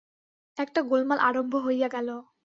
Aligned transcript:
একটা 0.57 0.79
গোলমাল 0.81 1.19
আরম্ভ 1.19 1.53
হইয়া 1.65 1.87
গেল। 1.87 2.09